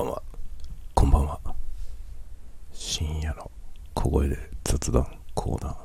[0.00, 0.22] ばんは。
[0.94, 1.38] こんばんは。
[2.72, 3.50] 深夜の
[3.92, 5.76] 小声で雑談コーナー、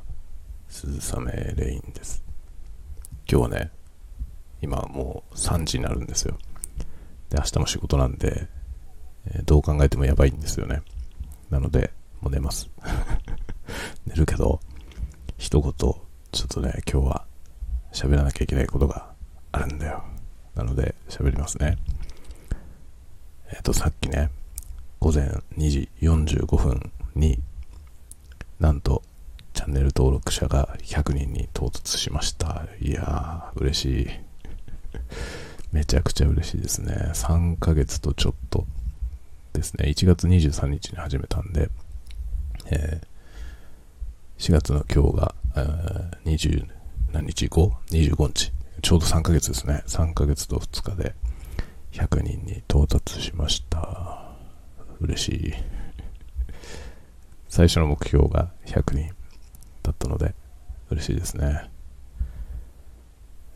[0.69, 2.23] 鈴雨レインです。
[3.29, 3.71] 今日はね、
[4.61, 6.37] 今もう3時になるんですよ。
[7.29, 8.47] で、明日も仕事なんで、
[9.27, 10.81] えーどう考えてもやばいんですよね。
[11.49, 11.91] なので、
[12.21, 12.69] もう寝ます。
[14.07, 14.61] 寝るけど、
[15.37, 15.93] 一言、ちょ
[16.45, 17.25] っとね、今日は
[17.91, 19.13] 喋らなきゃいけないことが
[19.51, 20.05] あるんだよ。
[20.53, 21.77] なので、喋りますね。
[23.51, 24.31] えっ、と、さっきね、
[24.99, 27.39] 午前2時45分に、
[28.59, 29.03] なんと、
[29.53, 32.67] チャンネル登録者が100人に到達しました。
[32.81, 34.07] いやー、嬉しい。
[35.71, 37.11] めちゃくちゃ嬉しいですね。
[37.13, 38.65] 3ヶ月とちょっと
[39.53, 39.89] ですね。
[39.89, 41.69] 1月23日に始めたんで、
[42.67, 43.07] えー
[44.37, 46.67] 4月の今日が、えー20
[47.13, 48.51] 何日後 ?25 日。
[48.81, 49.83] ちょうど3ヶ月ですね。
[49.87, 51.15] 3ヶ月と2日で
[51.95, 54.35] 100人に到達しました。
[54.99, 55.53] 嬉しい。
[57.47, 59.15] 最初の目標が100人
[59.81, 60.35] だったので、
[60.89, 61.69] 嬉しいですね。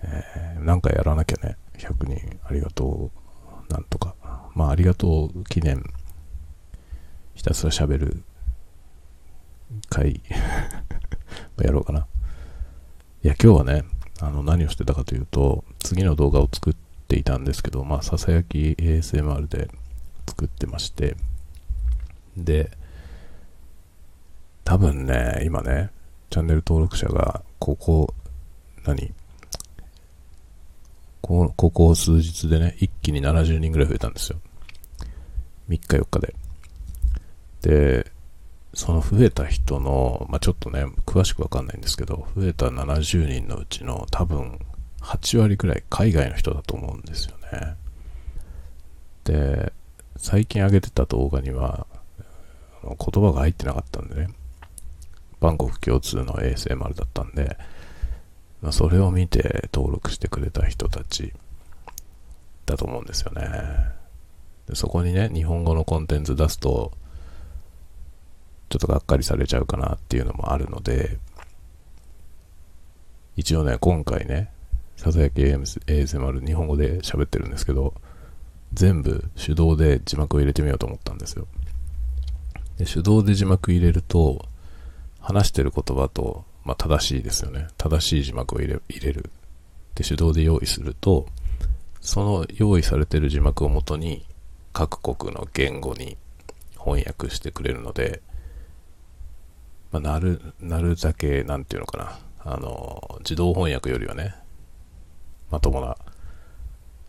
[0.03, 1.57] えーなんかやらなきゃね。
[1.77, 3.11] 100人ありがと
[3.69, 3.73] う。
[3.73, 4.15] なんとか。
[4.55, 5.83] まあ、ありがとう記念。
[7.33, 8.23] ひたすら喋る
[9.89, 10.21] 回
[11.61, 12.07] やろうかな。
[13.23, 13.83] いや、今日はね、
[14.21, 16.88] あの、何をしてたかというと、次の動画を作って
[17.19, 19.69] いたんですけど、まあ、ささやき ASMR で
[20.27, 21.15] 作ってまして、
[22.37, 22.71] で、
[24.63, 25.89] 多分ね、今ね、
[26.29, 28.13] チャンネル登録者が、ここ、
[28.85, 29.13] 何？
[31.21, 34.39] こここ数日でね、一気に70人ぐらい増えたんですよ。
[35.69, 36.35] 3日4日で。
[37.61, 38.11] で、
[38.73, 44.59] その増えた人の、まあ、ちょっとね、詳しくわかんないんですけど、増えた70人のうちの多分
[45.01, 47.75] 8割くらい海外の人だと思うんですよね。
[49.23, 49.73] で、
[50.17, 51.87] 最近上げてた動画には、
[52.83, 54.29] 言葉が入ってなかったんでね、
[55.39, 57.57] バンコク共通の ASMR だったんで、
[58.61, 61.33] まあ、それを見て登録してくれた人たち
[62.65, 63.41] だと思うんですよね。
[64.67, 66.91] でそこにね、日本語のコンテンツ出すと、
[68.69, 71.17] ちょっとがっかりされちゃうかなっていうのもあるので、
[73.35, 74.51] 一応ね、今回ね、
[74.99, 77.93] ささやき ASMR 日本語で喋ってるんですけど、
[78.73, 81.47] 全部手動で字幕を入れてみようと思ったんですよ。
[82.77, 84.45] で手動で字幕入れると、
[85.21, 87.69] 話してる言葉と、まあ、正しいですよね。
[87.77, 89.29] 正しい字幕を入れ入れる。
[89.95, 91.27] で、手動で用意すると、
[92.01, 94.25] その用意されてる字幕をもとに、
[94.73, 96.17] 各国の言語に
[96.77, 98.21] 翻訳してくれるので、
[99.93, 102.19] まあ、なる、なるだけ、なんていうのかな。
[102.39, 104.35] あの、自動翻訳よりはね、
[105.51, 105.97] まともな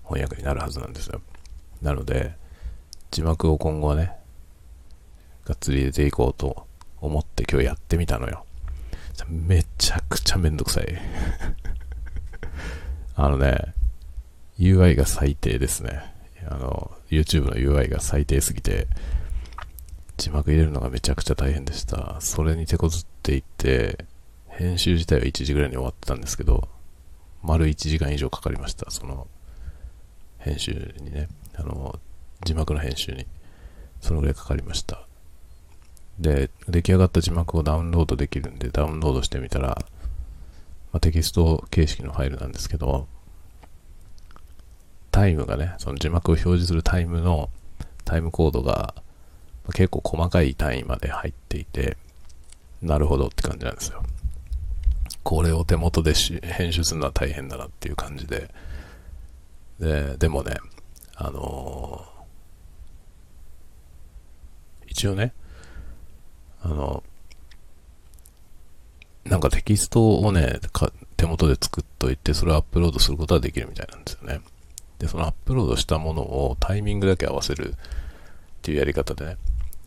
[0.05, 1.21] 翻訳になるはずなんですよ。
[1.83, 2.35] なので、
[3.11, 4.13] 字幕を今後はね、
[5.45, 6.67] がっつり入れていこうと
[7.01, 8.45] 思って今日やってみたのよ。
[9.29, 10.87] めちゃくちゃめんどくさい。
[13.15, 13.75] あのね、
[14.59, 16.03] UI が最低ですね。
[16.49, 18.89] あの、YouTube の UI が最低すぎて、
[20.17, 22.17] 字幕入れるのがめちゃくちゃ大変でした。
[22.21, 24.05] それに手こずっていって、
[24.49, 26.69] 編集自体は1時ぐらいに終わってたんですけど、
[27.43, 28.91] 丸1時間以上かかりました。
[28.91, 29.27] その、
[30.39, 31.99] 編集にね、あの、
[32.45, 33.27] 字幕の編集に。
[34.01, 35.07] そのぐらいかかりました。
[36.19, 39.69] で、出来上がった字幕をダウンロードできるんで、ダウンロードしてみたら、
[40.93, 43.07] まあ、テキスト形式のファイルなんですけど、
[45.11, 47.51] タイムがね、その字幕を表示するタイムの
[48.05, 48.95] タイムコードが、
[49.65, 51.97] まあ結構細かい単位まで入っていて、
[52.83, 54.03] なるほどって感じなんですよ。
[55.23, 58.51] これを手元でし編集するのは大変だなっていう感じで、
[59.79, 60.57] で、でもね、
[61.15, 62.21] あのー
[64.91, 65.33] 一応ね、
[66.63, 67.03] あの、
[69.25, 70.59] なんかテキストをね、
[71.17, 74.41] 手元で作っといて、それをアップロードすることはできるみたいなんですよね。
[74.99, 77.75] で、そのアップロードしたものをタイミングだけ合わせるっ
[78.63, 79.37] ていうやり方でね、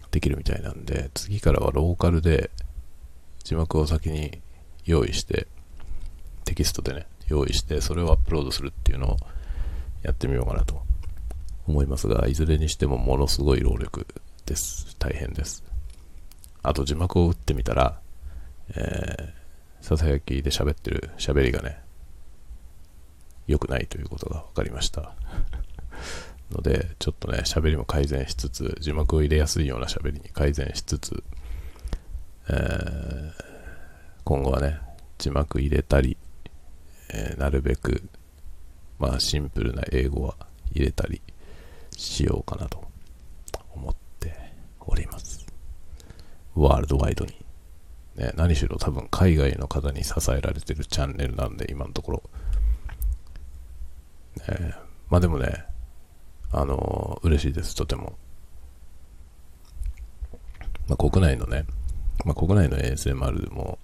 [0.09, 2.49] できるみたいなんで、次からはローカルで
[3.43, 4.39] 字幕を先に
[4.85, 5.47] 用意して、
[6.45, 9.17] テキストでね、用意して、それをアップロードするっていうのを
[10.03, 10.81] やってみようかなと
[11.67, 14.05] 思いますが、いずれにしてもものすごい労力
[14.45, 14.95] です。
[14.99, 15.63] 大変です。
[16.61, 17.99] あと字幕を打ってみたら、
[18.75, 21.79] えー、ささやきで喋ってる喋りがね、
[23.47, 25.13] 良くないということが分かりました。
[26.51, 31.23] ので、ちょっとね、喋りも改善しつつ、字幕を入れやすいような喋りに改善しつつ、
[32.49, 33.52] えー
[34.23, 34.79] 今後はね、
[35.17, 36.17] 字幕入れたり、
[37.09, 38.03] えーなるべく、
[38.99, 40.35] まあ、シンプルな英語は
[40.73, 41.21] 入れたり
[41.95, 42.83] しようかなと
[43.75, 44.33] 思って
[44.79, 45.45] おります。
[46.55, 47.33] ワールドワイドに。
[48.15, 52.23] ね、何しろ多分海外の方に支えられてるチャンネルなんで、今のところ。
[54.47, 54.73] ね、
[55.09, 55.65] まあでもね、
[56.51, 58.13] あのー、嬉しいです、とても。
[60.87, 61.65] まあ、国内のね、
[62.25, 63.79] まあ、国内の ASMR も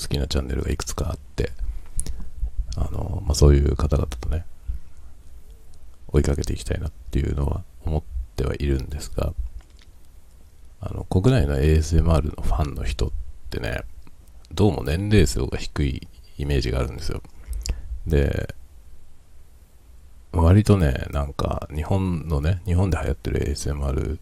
[0.00, 1.52] 好きなチャンネルがいくつかあって、
[2.76, 4.44] あの、まあ、そういう方々とね、
[6.08, 8.02] 追いかけていきたいなっていうのは思っ
[8.36, 9.32] てはいるんですが、
[10.80, 13.10] あの、国内の ASMR のファンの人っ
[13.50, 13.80] てね、
[14.52, 16.08] どうも年齢層が低い
[16.38, 17.22] イメージがあるんですよ。
[18.06, 18.54] で、
[20.32, 24.18] 割とね、なんか、日本のね、日本で流行ってる ASMR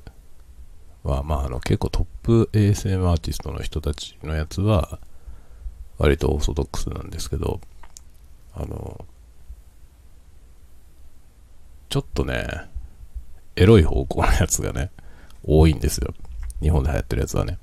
[1.03, 5.00] は、まあ、あの、結構トップ ASM アーティストの人たちのやつは、
[5.99, 7.61] 割とオーソドックスなんですけど、
[8.55, 9.05] あの、
[11.88, 12.69] ちょっとね、
[13.56, 14.91] エロい方向のやつがね、
[15.44, 16.12] 多いんですよ。
[16.61, 17.58] 日本で流行ってるやつはね。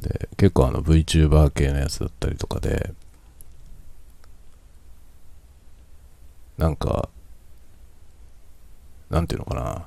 [0.00, 2.92] で、結構あの VTuber 系のやつだったりとかで、
[6.58, 7.08] なんか、
[9.10, 9.86] なんていうのかな。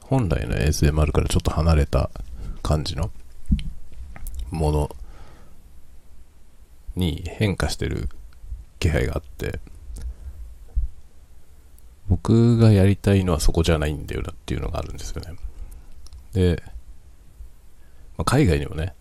[0.00, 2.10] 本来の ASMR からちょっと離れた
[2.62, 3.10] 感じの
[4.50, 4.96] もの
[6.96, 8.08] に変化してる
[8.78, 9.60] 気配があって、
[12.08, 15.36] 僕がやりたいのはそこじゃないんだよなっていうのがあるんですよね。
[16.32, 16.62] で、
[18.16, 18.94] まあ、海外にもね、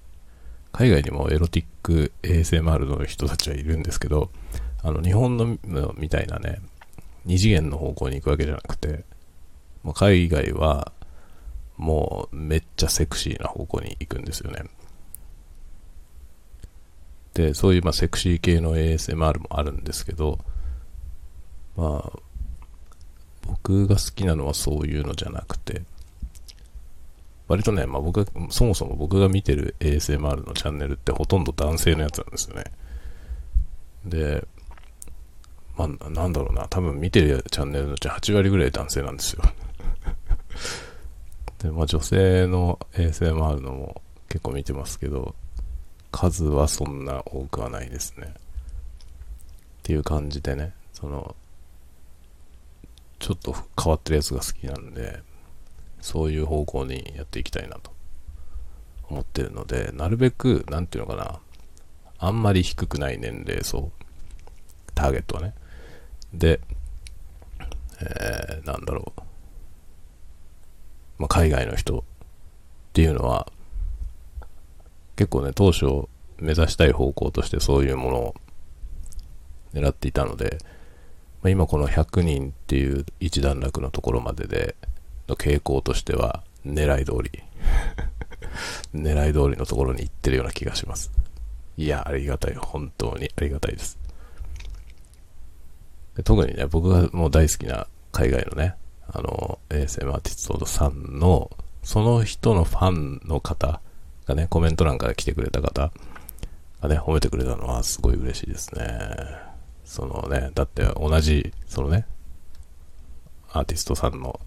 [0.71, 4.29] 海外にもエロティック ASMR の人たちはいるんですけど、
[4.83, 6.61] あの、日本のみたいなね、
[7.25, 9.03] 二次元の方向に行くわけじゃなくて、
[9.83, 10.91] まあ、海外は
[11.77, 14.63] もうめっちゃセクシーな方向に行くんですよね。
[17.33, 20.39] で、そういうまあセクシー系の ASMR もあるんですけど、
[21.75, 22.19] まあ、
[23.47, 25.83] 僕が好きなのはそういうのじゃなくて、
[27.47, 32.63] 割とね、まあ僕が、そもそも僕が見てる ASMR のチャンネルってほとんど男性のやつなんですよね。
[34.05, 34.47] で、
[35.77, 39.43] まあなんだろうな、多分見てるチャンネルのうち8割ぐらい男性なんですよ。
[41.59, 45.35] で、まあ女性の ASMR のも結構見てますけど、
[46.11, 48.33] 数はそんな多くはないですね。
[48.33, 51.35] っていう感じでね、その、
[53.19, 55.21] ちょっと変わってるやつが好きなんで、
[56.01, 57.91] そういう方向にやっていきたいなと
[59.09, 61.39] 思ってるので、なるべく、なんていうのかな、
[62.19, 63.91] あんまり低くない年齢層、
[64.93, 65.53] ターゲットはね。
[66.33, 66.59] で、
[67.99, 69.21] えー、なんだろう、
[71.19, 72.03] まあ、海外の人っ
[72.93, 73.51] ていうのは、
[75.15, 76.07] 結構ね、当初
[76.39, 78.35] 目指したい方向としてそういうものを
[79.73, 80.57] 狙っていたので、
[81.41, 84.75] まあ、今この100人っていう一段落のところまでで、
[85.27, 87.43] の傾向としては狙い通り
[88.93, 91.11] 狙い通りのところに行ってるような気がします。
[91.77, 92.55] いや、ありがたい。
[92.55, 93.97] 本当にありがたいです。
[96.15, 98.75] で特にね、僕がもう大好きな海外のね、
[99.07, 101.49] あの、ASM アーティストさんの、
[101.83, 103.81] その人のファンの方
[104.25, 105.91] がね、コメント欄から来てくれた方
[106.81, 108.85] がね、褒めてくれたのはすごい嬉しいですね。
[109.85, 112.05] そのね、だって同じ、そのね、
[113.51, 114.39] アーティストさんの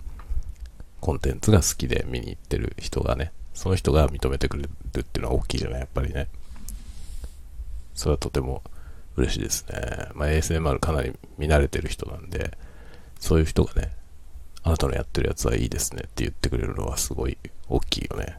[1.00, 4.68] コンテンツが好きで見に行ってる人がね、その人が認めてくれる
[5.00, 6.28] っていうのは大きいじゃない、やっぱりね。
[7.94, 8.62] それはとても
[9.16, 10.08] 嬉しいですね。
[10.14, 12.56] まあ、ASMR かなり見慣れてる人なんで、
[13.20, 13.92] そういう人がね、
[14.62, 17.36] あなたのやってるやつはいいですねって言ってくれるのはすごい
[17.68, 18.38] 大きいよね。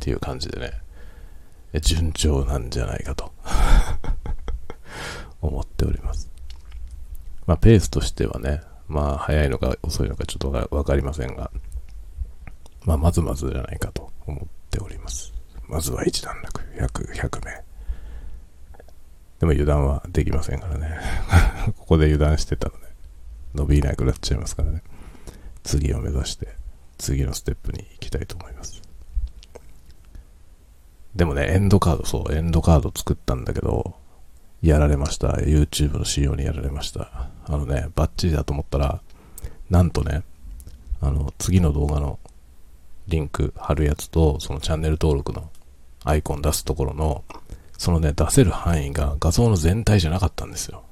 [0.00, 0.72] っていう感じでね、
[1.80, 3.32] 順調なんじゃないかと
[5.40, 6.30] 思っております。
[7.46, 11.50] まあ、ペースとしてはね、まあ、早いのか遅いのかちょっとわかりませんが、
[12.84, 15.32] まあ、まずまずじゃないかと思っております。
[15.68, 17.64] まずは一段落、100、100名。
[19.40, 20.98] でも油断はできませんからね。
[21.78, 22.84] ここで油断してたらね、
[23.54, 24.82] 伸びなくなっちゃいますからね。
[25.62, 26.48] 次を目指して、
[26.98, 28.73] 次のステップに行きたいと思います。
[31.14, 33.94] でもね、エンドカード、そう、エンドカード作ったんだけど、
[34.62, 35.28] やられました。
[35.28, 37.28] YouTube の仕様にやられました。
[37.46, 39.00] あのね、バッチリだと思ったら、
[39.70, 40.22] なんとね、
[41.00, 42.18] あの、次の動画の
[43.08, 45.50] リンク貼るやつと、そのチャンネル登録の
[46.02, 47.24] アイコン出すところの、
[47.76, 50.82] そのね、出せる範囲が画像の全体じゃなかったんですよ。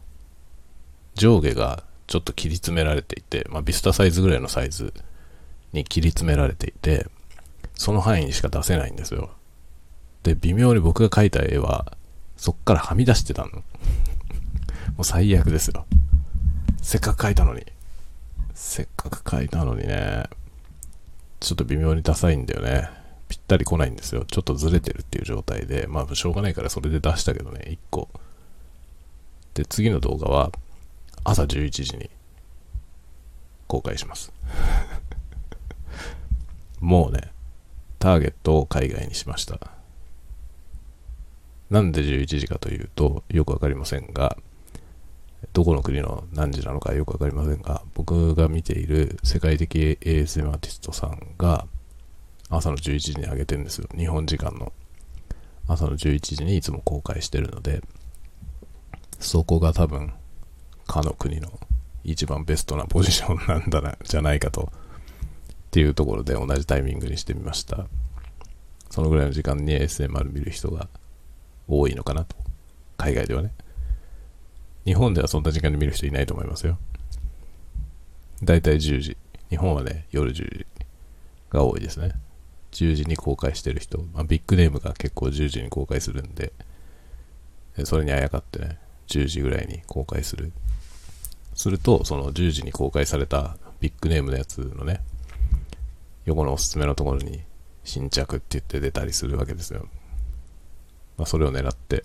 [1.14, 4.92] 上下がちょっと切り詰められていて、まあ、ビスタサイズぐらいのサイズ
[5.72, 7.06] に切り詰められていて、
[7.74, 9.30] その範囲にしか出せないんですよ。
[10.22, 11.96] で、微妙に僕が描いた絵は、
[12.36, 13.50] そっからはみ出してたの。
[13.52, 13.62] も
[15.00, 15.86] う最悪ですよ。
[16.80, 17.64] せっかく描いたのに。
[18.54, 20.24] せっかく描いたのにね。
[21.40, 22.88] ちょっと微妙にダサいんだよね。
[23.28, 24.24] ぴったり来ないんですよ。
[24.26, 28.08] ちょっとずれてるっていう状態で、まあしょうがないからそれで出したけどね、1個。
[29.54, 30.52] で、次の動画は
[31.24, 32.10] 朝11時に
[33.66, 34.32] 公開します。
[36.80, 37.32] もうね、
[37.98, 39.58] ターゲットを海外にしました。
[41.72, 44.36] なんで11時かというと、よくわかりませんが、
[45.54, 51.66] どこの国の何時なのかよくわかりませんが、僕が見ている世界的 ASM アーティストさんが
[52.50, 53.88] 朝の11時に上げてるんですよ。
[53.96, 54.70] 日本時間の
[55.66, 57.82] 朝の11時にいつも公開してるので、
[59.18, 60.12] そこが多分、
[60.86, 61.58] かの国の
[62.04, 67.86] 一番ベストなポジションなんだな、じゃないかと、っていうところで同じタイミングにしてみました。
[68.90, 70.90] そのぐらいの時間に ASMR 見る人が
[71.69, 72.37] 多いのかなと。
[72.97, 73.50] 海外ではね。
[74.85, 76.78] 日本ではそんな時間に見る人いないと思いますよ。
[78.42, 79.16] だいたい10時。
[79.50, 80.66] 日本はね、夜10時
[81.50, 82.12] が多いですね。
[82.73, 83.99] 10時に公開してる人。
[84.12, 86.52] まあ、ビッグネームが結構10時に公開するんで、
[87.85, 88.78] それにあやかってね、
[89.09, 90.52] 10時ぐらいに公開する。
[91.54, 95.00] すると、その10時に公開されたビッグネームのやつのね、
[96.25, 97.42] 横のおすすめのところに
[97.85, 99.87] 新着って言って出たりするわけですよ。
[101.16, 102.04] まあ、それを狙って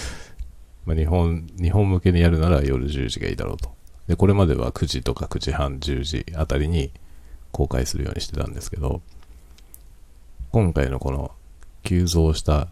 [0.84, 3.70] ま日本、日本向けにやるなら夜10時がいいだろうと。
[4.06, 6.90] で、これまでは9時とか9時半、10時あたりに
[7.52, 9.02] 公開するようにしてたんですけど、
[10.50, 11.32] 今回のこの
[11.82, 12.68] 急増した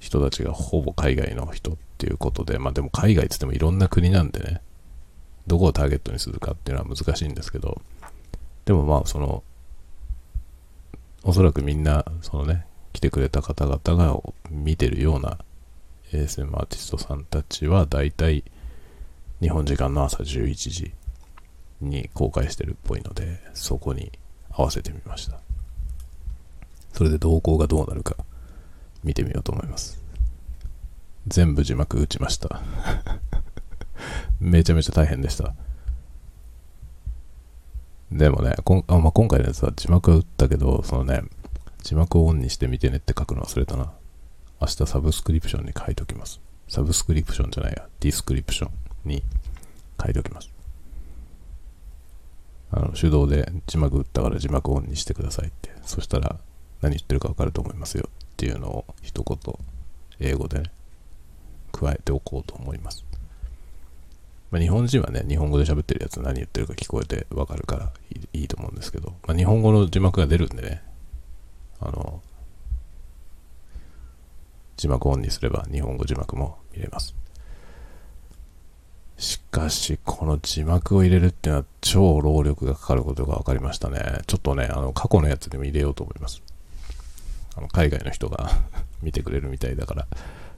[0.00, 4.62] 人たちがほぼ海外の人っていうことで、まあでも海外って言ってもいろんな国なんでね、
[5.46, 7.82] どこをターゲットにするかっていうのは難しいんですけど、
[8.64, 9.42] でもまあその、
[11.22, 14.18] おそらくみんな、そのね、来てくれた方々が
[14.50, 15.38] 見てるような
[16.12, 18.44] ASM アーティストさんたちは大体
[19.40, 20.92] 日本時間の朝11時
[21.80, 24.12] に公開してるっぽいので、そこに
[24.50, 25.40] 合わせてみました。
[26.92, 28.16] それで動向がどうなるか
[29.02, 30.00] 見てみようと思います。
[31.26, 32.62] 全部字幕打ちました。
[34.40, 35.54] めちゃめちゃ大変でした。
[38.12, 41.22] でもね、こんあまあ、今回のやつは字幕は打ったけど、そのね、
[41.84, 43.92] 字幕をオンにして見てねって書くの忘れたな。
[44.58, 46.40] 明日サブスクリプションに書いておきます。
[46.66, 48.70] サブスクリプションじゃないや、ディスクリプション
[49.04, 49.22] に
[50.02, 50.50] 書いておきます。
[52.70, 55.70] あの、手動で字幕打ったから字幕オンにしてくださいって。
[55.82, 56.38] そしたら
[56.80, 59.54] 何言ってるかわかると思いますよっていうのを一言
[60.20, 60.70] 英語でね、
[61.70, 63.04] 加えておこうと思います。
[64.50, 70.82] まあ、日本人はね、日本語で喋ってるやつ何言ってるか聞こえてわかるからいいいいと思うんですけど、まあ、日本語の字幕が出るんでね、
[71.80, 72.22] あの、
[74.76, 77.14] 字幕オンにすれば日本語字幕も見れます。
[79.16, 84.22] しかし、この字幕を入れるっていうのは超労力がかかることが分かりましたね。
[84.26, 86.42] ちょっとね、あの、過去のやつでも入れようと思います。
[87.56, 88.50] あの、海外の人が
[89.02, 90.06] 見てくれるみたいだから、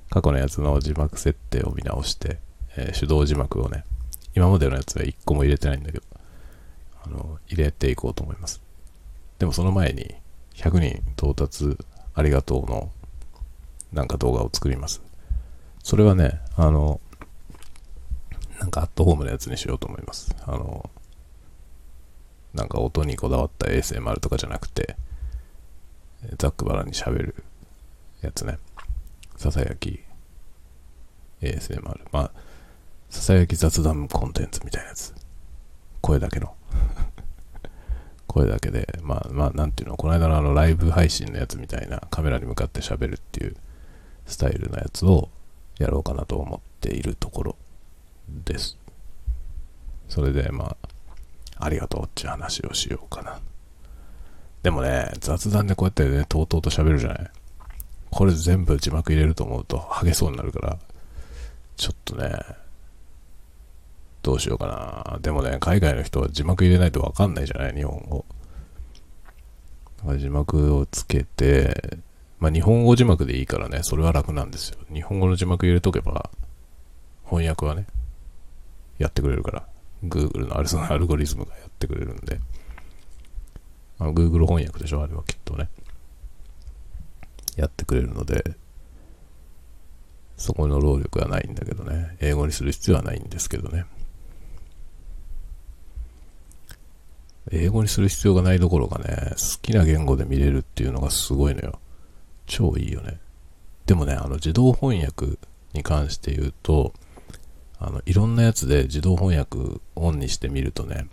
[0.08, 2.38] 過去のやつの字幕設定を見直して、
[2.76, 3.85] えー手動字幕をね、
[4.35, 6.04] 今までのやつは1個も入れてないんだけど、
[7.04, 8.62] あの、入れていこうと思います。
[9.38, 10.14] でもその前に、
[10.56, 11.76] 100人到達
[12.14, 12.90] ありがとうの
[13.92, 15.02] なんか動画を作ります。
[15.82, 17.00] それはね、あの、
[18.58, 20.34] なんかアットホームのやつにしようと思います。
[20.46, 20.90] あの、
[22.54, 24.96] なんか音にこだわった ASMR とかじゃなくて、
[26.38, 27.44] ざっくばらに喋る
[28.22, 28.58] やつね。
[29.36, 30.00] ささやき
[31.42, 32.00] ASMR。
[32.12, 32.30] まあ、
[33.10, 35.14] ささやき雑談コンテンツみたいなやつ。
[36.00, 36.55] 声だけの。
[38.37, 43.57] 声だけで、まあまあ、なんていうの、この間のあのライブ配信のやつみたいなカメラに向かって喋るっていう
[44.26, 45.31] スタイルのやつを
[45.78, 47.57] やろうかなと思っているところ
[48.28, 48.76] です。
[50.11, 53.40] それで、まあ、ありがとうっていう話をしようかな。
[54.62, 57.31] でもね、雑談でこうやってね、とうとうと喋るじゃない。
[58.11, 60.78] これ全部字幕入れると思うと、ハゲそうになるから、
[61.78, 62.38] ちょっとね、
[64.26, 65.18] どうしようかな。
[65.21, 68.25] でもね、海外の人は字幕入れないとわかんないじゃない、日本語。
[69.99, 71.99] だから字幕をつけて、
[72.40, 74.78] まあ日本語字幕でいいからね、それは楽なんですよ。
[74.92, 76.28] 日本語の字幕入れとけば、
[77.25, 77.87] 翻訳はね、
[78.99, 79.68] やってくれるから。
[80.04, 82.40] Google のアルそのアルゴリズムがやってくれるんで。
[84.00, 85.04] あの Google 翻訳でしょ？
[85.04, 85.68] あれはきっとね。
[87.54, 88.56] やってくれるので、
[90.37, 92.16] そこの労力はないんだけどね。
[92.21, 93.87] 英語にする必要はないんですけどね。
[97.52, 101.78] 英語にする必要がないどころかね、好きな言語で見れるっていうのがすごいのよ。
[102.46, 103.18] 超いいよね。
[103.86, 105.38] でもね、あの自動翻訳
[105.72, 106.92] に関して言うと、
[107.78, 109.58] あの、いろんなやつで自動翻訳
[109.94, 111.06] オンにしてみるとね、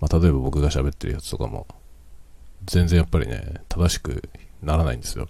[0.00, 1.66] まあ、例えば僕が喋ってるやつとかも、
[2.64, 4.28] 全然やっぱりね、正しく
[4.62, 5.28] ならないんですよ。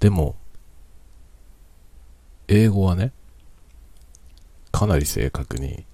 [0.00, 0.36] でも、
[2.48, 3.12] 英語はね、
[4.70, 5.84] かなり正確に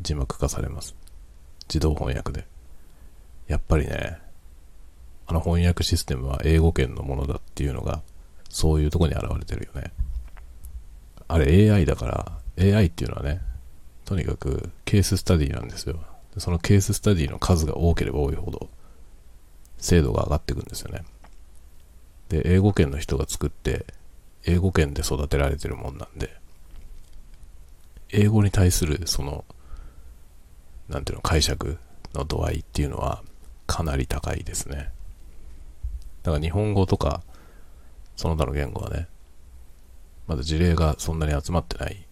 [0.00, 0.94] 字幕化されます。
[1.68, 2.49] 自動翻訳で。
[3.50, 4.16] やっぱりね、
[5.26, 8.00] あの翻訳システムは英語圏のものだっていうのが、
[8.48, 9.92] そういうとこに現れてるよね。
[11.26, 12.38] あれ AI だから、
[12.76, 13.40] AI っていうのはね、
[14.04, 15.98] とにかくケーススタディなんですよ。
[16.38, 18.70] そのケーススタディの数が多ければ多いほど、
[19.78, 21.02] 精度が上がっていくんですよね。
[22.28, 23.84] で、英語圏の人が作って、
[24.46, 26.36] 英語圏で育てられてるもんなんで、
[28.10, 29.44] 英語に対するその、
[30.88, 31.78] なんていうの、解釈
[32.14, 33.24] の度合いっていうのは
[33.70, 34.90] かなり高いですね。
[36.24, 37.22] だから日本語とか、
[38.16, 39.06] その他の言語はね、
[40.26, 42.04] まだ事例がそんなに集まってない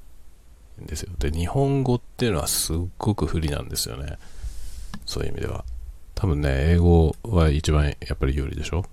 [0.80, 1.10] んですよ。
[1.18, 4.18] で、日本語っていうのはすっごく不利なんですよね。
[5.04, 5.64] そういう意味では。
[6.14, 8.84] 多分ね、英語は一番やっぱり有利でしょ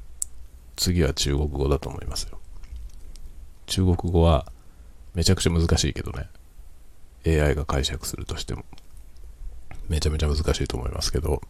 [0.76, 2.40] 次は中国語だと思いますよ。
[3.68, 4.52] 中国語は
[5.14, 6.28] めちゃくちゃ難しいけどね。
[7.28, 8.66] AI が解釈するとしても。
[9.88, 11.44] めちゃめちゃ難しいと思いますけど。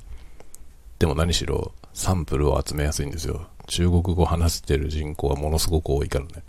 [0.99, 3.47] でも何しろサンプルを集めやすいんですよ。
[3.67, 6.43] 中国語話してる人口はものすごく多いからね。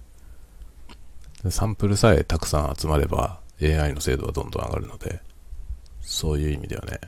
[1.51, 5.21] サンプルさえたくさん集まれば AI の精度はどんどん上がるので、
[6.01, 7.01] そういう意味ではね、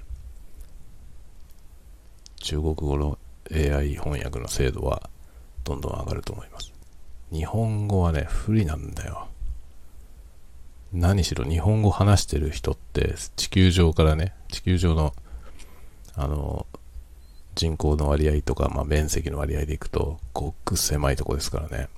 [2.40, 3.18] 中国語の
[3.52, 5.10] AI 翻訳の精度は
[5.64, 6.72] どんどん上がると思います。
[7.32, 9.28] 日本語はね、不利なんだよ。
[10.92, 15.14] 何しろ日本語話してる人って地球上からね、地球上の
[16.14, 16.66] あの
[17.58, 21.88] 人口の割合とか、まあ、面積の割合でいくとごく狭いとこですからね。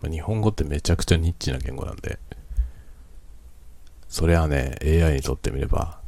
[0.00, 2.20] まあ、日本語ってめちゃくちゃニッチな言語なんで、
[4.08, 5.98] それはね、AI にとってみれば、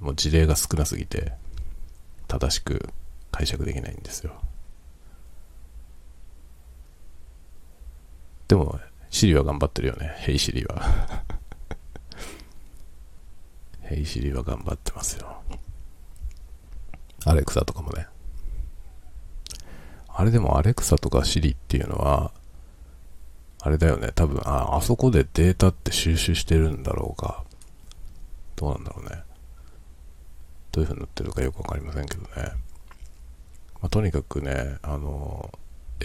[0.00, 1.34] もう事例が少なすぎて、
[2.26, 2.88] 正しく
[3.30, 4.32] 解釈できないんですよ。
[8.48, 10.16] でも、シリは頑張ってるよね。
[10.16, 11.24] ヘイシリは。
[13.82, 15.40] ヘイシリは頑張ってますよ。
[17.24, 18.06] アレクサとかもね。
[20.08, 22.32] あれでもアレクサとかシリっていうのは、
[23.62, 24.12] あれだよね。
[24.14, 27.44] 多分、あ、あそこでデータって収集してるんだろうか。
[28.56, 29.22] どうなんだろうね。
[30.72, 32.28] どういう風になってるかよくわかりませんけどね。
[33.80, 35.50] まあ、とにかくね、あの、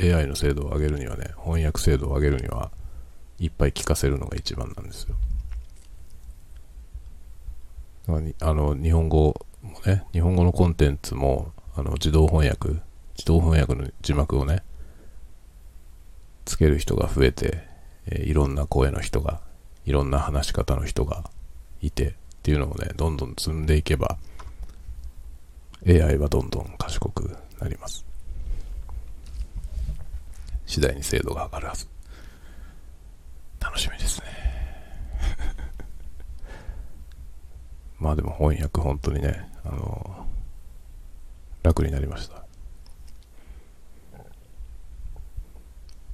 [0.01, 2.71] AI の精度を上げるにはね、翻訳精度を上げるには、
[3.39, 5.15] いっぱい聞かせるのが一番なんですよ。
[8.41, 12.69] あの、日本語もね、日本語のコンテンツも、あの、自動翻訳、
[13.17, 14.63] 自動翻訳の字幕をね、
[16.45, 17.63] つける人が増えて、
[18.07, 19.41] え、いろんな声の人が、
[19.85, 21.29] いろんな話し方の人が
[21.81, 24.17] いてっていうのをね、どんどん積んでいけば、
[25.87, 28.05] AI はどんどん賢くなります。
[30.65, 31.87] 次第に精度が上がるはず。
[33.59, 34.34] 楽しみですね。
[37.99, 40.27] まあでも翻訳本当にね、あの
[41.63, 42.45] 楽になりました。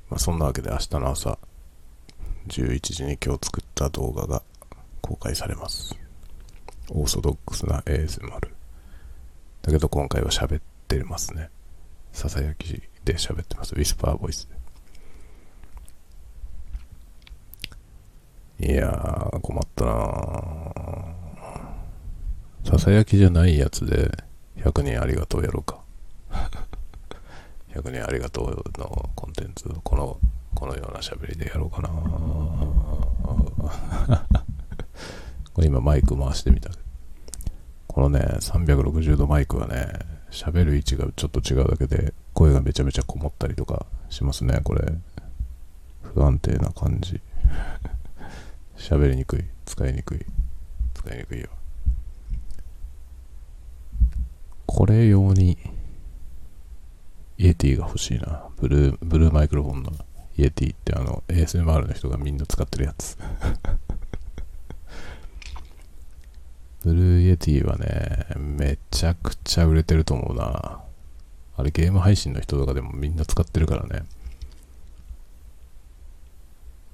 [0.10, 1.40] まあ、そんなわけで明日の朝
[2.48, 4.44] 11時に今日作った動画が
[5.02, 5.96] 公開されます。
[6.90, 8.30] オーソドックスな ASMR。
[9.62, 11.50] だけど今回は喋ってますね。
[12.12, 13.74] ささやきで喋ってます。
[13.76, 14.50] ウィスパーボイス
[18.60, 18.74] で。
[18.74, 20.71] いやー、困ったな
[22.64, 24.12] ささやきじゃないやつで
[24.58, 25.82] 100人ありがとうやろうか。
[27.74, 30.20] 100人ありがとうのコンテンツをこの、
[30.54, 31.90] このような喋りでやろうかな
[35.54, 36.70] これ今マイク回してみた。
[37.88, 39.88] このね、360度マイクはね、
[40.32, 44.94] 喋る位置がちょっと違うだけで、声がめちゃめちゃこもったりとかしますね、これ。
[46.14, 47.20] 不安定な感じ。
[48.78, 49.46] 喋りにくい。
[49.66, 50.26] 使いにくい。
[50.94, 51.50] 使いにくいよ。
[54.74, 55.58] これ用に、
[57.38, 58.46] イエティが欲しいな。
[58.56, 59.92] ブルー、ブルーマイクロフォンの
[60.38, 63.18] イエティってあの、ASMR の人がみんな使ってるやつ。
[66.86, 70.80] ブルーイエティはね、めちゃくちゃ売れてると思うな。
[71.58, 74.06] あれゲーム配信の人とかでもみんな使ってるからね。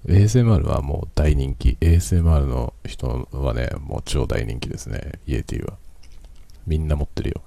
[0.07, 1.77] ASMR はもう大人気。
[1.79, 5.19] ASMR の人はね、もう超大人気ですね。
[5.27, 5.77] イエティは。
[6.67, 7.41] みんな持ってるよ。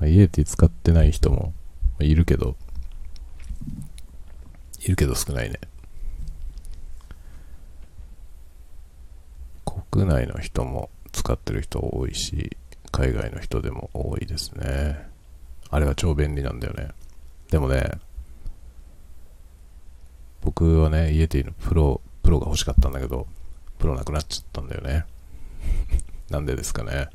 [0.08, 1.52] イエティ使ってない人も
[2.00, 2.56] いるけど、
[4.80, 5.60] いるけど少ないね。
[9.90, 12.56] 国内の人も使ってる人多いし、
[12.90, 15.06] 海外の人でも多いですね。
[15.68, 16.88] あれは超便利なんだよね。
[17.50, 17.90] でもね、
[20.40, 23.26] 僕はね、イエティのプロ、プロが欲しかったんだけど、
[23.78, 25.04] プロなくなっちゃったんだよね。
[26.30, 27.08] なんでですかね。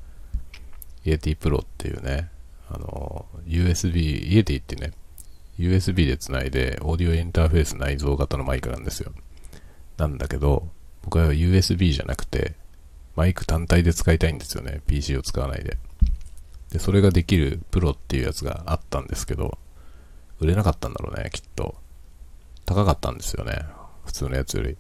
[1.04, 2.30] イエティプロっていうね、
[2.70, 4.94] あの、USB、イエティってね、
[5.60, 9.12] USB でつないで、オーディオインターフェース内蔵型のマイクなんですよ。
[9.98, 10.70] なんだけど、
[11.04, 12.56] 僕は USB じゃなくて、
[13.16, 14.82] マイク単体で使いたいんですよね。
[14.88, 15.78] PC を使わないで。
[16.72, 19.58] で、それができるプロっていうやつがあったんですけど、
[20.40, 21.76] 売れなかったんだろうね、きっと。
[22.66, 23.66] 高かったんですよね。
[24.06, 24.78] 普通のやつより。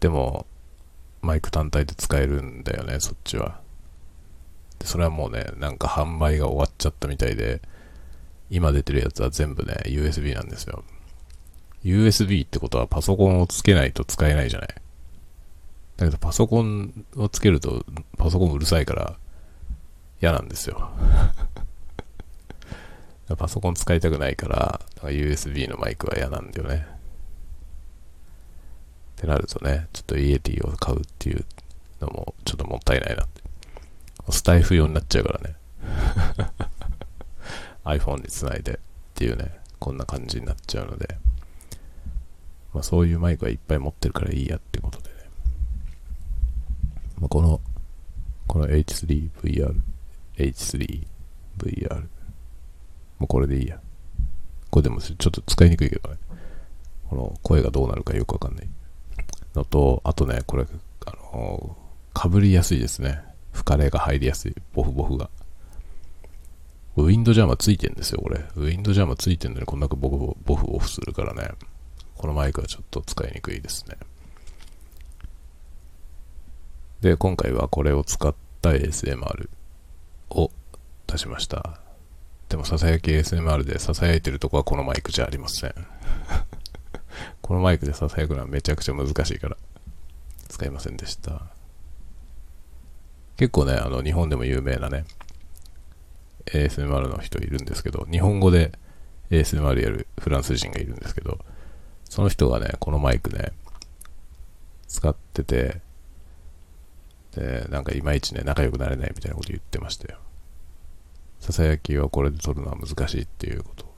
[0.00, 0.46] でも、
[1.26, 3.60] マイク単体で使えるんだよね、そっちは。
[4.78, 7.60] で、それはもうね、なんか販売が終わっちゃったみたいで、
[8.48, 10.84] 今出てるやつは全部ね、USB なんですよ。
[11.84, 14.68] USB ってことはパソコンをつけないと使えないじゃない。
[15.96, 17.84] だけどパソコンをつけると、
[18.16, 19.16] パソコンうるさいから
[20.22, 20.90] 嫌なんですよ。
[23.36, 26.86] パソコン使いたくないから、USB のマイクは嫌なんだよね。
[29.16, 31.44] ってなるとね、ちょっとイエティを買うっていう
[32.02, 33.42] のもちょっともったいないなって。
[34.30, 35.56] スタイフ用になっちゃうからね。
[37.84, 38.76] iPhone につないでっ
[39.14, 41.16] ていうね、こんな感じになっちゃうので、
[42.74, 45.14] まあそういうマイクはいっぱい持ってるからいいやってことでね。
[47.18, 47.60] まあ、この、
[48.46, 49.74] この H3VR、
[50.36, 52.06] H3VR、も
[53.22, 53.80] うこれでいいや。
[54.70, 56.18] これでもちょっと使いにくいけどね。
[57.08, 58.68] この声がどうなるかよくわかんない
[59.56, 60.66] のと、あとね、これ、
[61.06, 61.76] あの、
[62.14, 63.22] かぶりやすいですね。
[63.52, 64.54] 吹かれが入りやすい。
[64.72, 65.28] ボフボフが。
[66.96, 68.44] ウィンドジャーマーついてんですよ、これ。
[68.56, 71.50] ウィンドジャーマーついてんのにこんなくボフボフオフするからね。
[72.16, 73.96] このマイクはちょっと使いにくいですね。
[77.00, 79.48] で、今回はこれを使った ASMR
[80.30, 80.50] を
[81.06, 81.80] 出しました。
[82.48, 85.74] でも、ささやき ASMR でささやいてるとこはこのマイクじゃありません。
[87.46, 89.56] このマイクでささやくのはめちゃくちゃ難しいから、
[90.48, 91.42] 使いませんでした。
[93.36, 95.04] 結構ね、あの、日本でも有名なね、
[96.46, 98.72] ASMR の人いるんですけど、日本語で
[99.30, 101.38] ASMR やるフランス人がいるんですけど、
[102.04, 103.52] その人がね、このマイクね、
[104.88, 105.80] 使ってて、
[107.36, 110.18] で、なんかいまいちね、仲良くなれないみたいなこと言ってましたよ。
[111.38, 113.94] ささやきはこれで撮るのは難しいっていうことを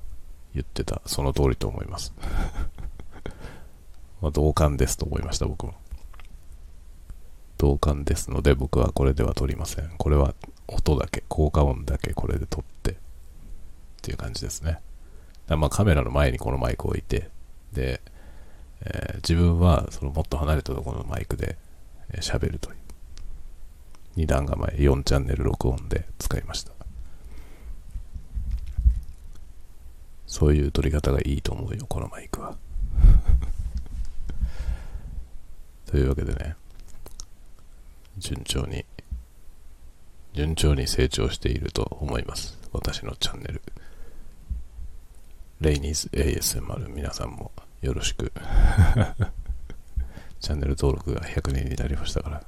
[0.52, 1.00] 言ってた。
[1.06, 2.12] その通りと思います。
[4.20, 5.74] まあ、同感ですと思いました、僕も。
[7.56, 9.90] 同感ですので、僕はこれでは撮りません。
[9.98, 10.34] これは
[10.66, 12.94] 音だけ、効果音だけこれで撮って、っ
[14.02, 14.80] ていう感じですね。
[15.48, 17.30] まあカメラの前にこのマイクを置いて、
[17.72, 18.00] で、
[18.82, 21.56] えー、自分はそのもっと離れたところのマイクで
[22.12, 22.76] 喋、えー、るという。
[24.18, 26.72] 2段構え、4チャンネル録音で使いました。
[30.26, 32.56] そういう撮り方がいいと思うよ、このマイクは。
[35.88, 36.54] というわけでね、
[38.18, 38.84] 順調に、
[40.34, 42.58] 順調に成長していると思います。
[42.72, 43.62] 私のチャンネル。
[45.62, 48.30] レイニーズ ASMR 皆さんもよろしく。
[50.40, 52.44] チャンネル登録が100人になりましたから。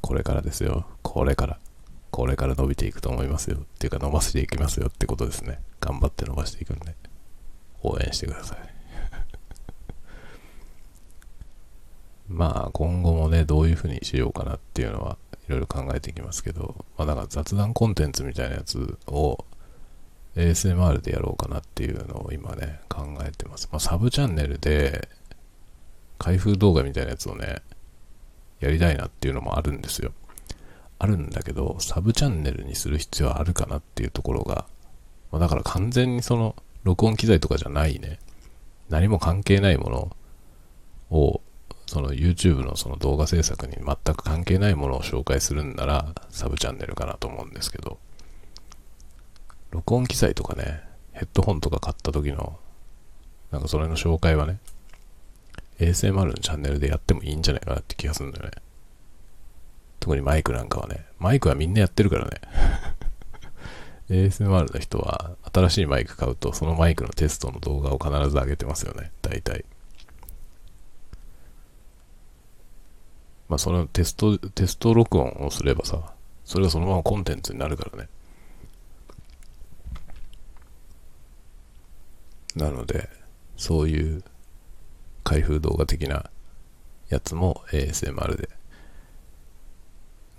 [0.00, 0.84] これからですよ。
[1.02, 1.60] これから。
[2.10, 3.58] これから伸びていくと思いますよ。
[3.58, 5.60] っていうか伸ばしていきますよってことですね。
[5.80, 6.96] 頑張って伸ばしていくんで、
[7.84, 8.73] 応援してください。
[12.28, 19.44] まあ今後もね、どういう風にしようかなっていうのはいろいろ考えていきますけど、まあなんか雑談コンテンツみたいなやつを
[20.36, 23.68] ASMR でやろうかなっていうのを今ね、考えてます。
[23.70, 25.08] まあサブチャンネルで
[26.18, 27.62] 開封動画みたいなやつをね、
[28.60, 30.12] やりたいなっていうのもあるんですよ。
[30.98, 34.66] あるんだけど、サブチャンネルにする必要あるかなっていうところが、
[35.30, 38.18] まあ、だから完全にその、録音機材とかじゃないね、
[38.88, 39.90] 何も関係ないも
[41.10, 41.40] のを、
[41.86, 47.98] その YouTube のその動画制作に全く関係ないものを紹介するんなら、サブチャンネルかなと思うんですけど、
[49.70, 52.58] 録音機材とかね、ヘッドホンとか買った時の、
[53.50, 54.58] なんかそれの紹介はね、
[55.78, 58.52] ASMR のチャンネルでやってもいいんじゃないかなって気がするんだよね。
[60.00, 62.40] 特にマイクなんかはね、マイクはみんなやってるからね。
[64.10, 69.64] ASMR の人は新しいマイク買うとそのマイクのテストの動画を必ず上げてますよね、大体。
[73.54, 76.12] まあそのテスト、テスト録音をすればさ、
[76.44, 78.08] それがそのままコンテンツになるからね。
[82.56, 83.08] なので、
[83.56, 84.24] そういう
[85.22, 86.28] 開封動画的な
[87.10, 88.48] やつも ASMR で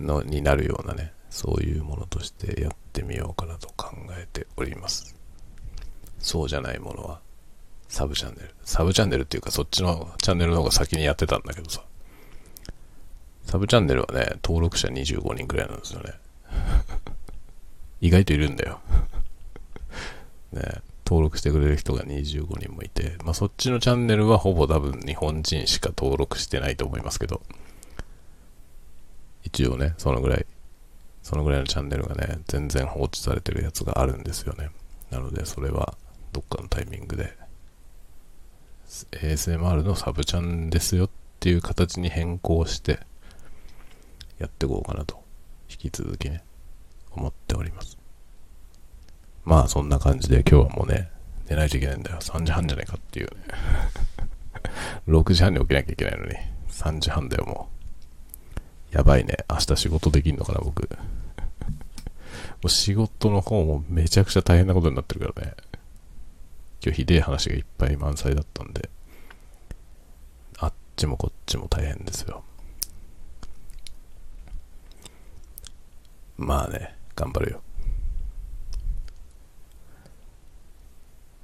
[0.01, 5.15] のになるようなね、そういうものとしてやってみようかなと考えております。
[6.19, 7.21] そうじゃないものは、
[7.87, 8.53] サブチャンネル。
[8.65, 11.81] サブチャンネルっていうか、そっちのチャンネルの方が先にやってたんだけどさ。
[13.45, 16.13] サブチャンネルはね、登録者25人くらいなんですよね。
[18.01, 18.79] 意外といるんだよ。
[20.51, 27.41] ね、登録してくれる人が25人もいて、まあ、そっちのチャンネルはほぼ多分日本人しか登録してないと思いますけど、
[29.43, 30.45] 一応ね、そのぐらい、
[31.21, 34.71] そのぐらいのチャンネルがね、全然放置されてるやつがあるんですよね。
[35.11, 35.95] なので、それは
[36.33, 37.37] どっかのタイミングで、
[39.11, 42.99] ASMR のサブチャンですよっていう形に変更して、
[44.39, 45.23] やっていこうかなと、
[45.69, 46.43] 引き続きね、
[47.11, 47.97] 思っております。
[49.43, 51.09] まあそんな感じで今日はもうね、
[51.49, 52.17] 寝ないといけないんだよ。
[52.19, 53.31] 3時半じゃないかっていうね。
[55.07, 56.35] 6時半に起きなきゃいけないのに、
[56.69, 57.69] 3時半だよも
[58.91, 58.95] う。
[58.95, 59.37] やばいね。
[59.49, 60.81] 明日仕事できんのかな、僕。
[60.81, 60.89] も
[62.63, 65.53] う仕事の方もめちゃくちゃ大変なことになってるからね。
[66.83, 68.89] 今日ひでえ話がいっぱい満載だったんで、
[70.57, 72.43] あっちもこっちも大変ですよ。
[76.37, 77.61] まあね、頑張るよ。